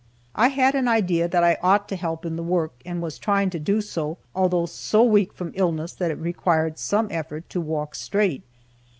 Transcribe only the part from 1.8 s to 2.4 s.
to help in